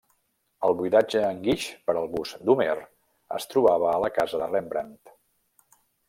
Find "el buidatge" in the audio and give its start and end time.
0.67-1.19